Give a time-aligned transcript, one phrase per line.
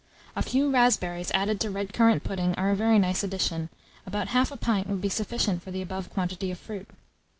[0.35, 3.69] A few raspberries added to red currant pudding are a very nice addition:
[4.03, 6.89] about 1/2 pint would be sufficient for the above quantity of fruit.